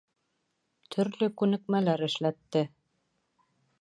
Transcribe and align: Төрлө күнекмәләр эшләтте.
Төрлө 0.95 1.29
күнекмәләр 1.41 2.07
эшләтте. 2.09 2.67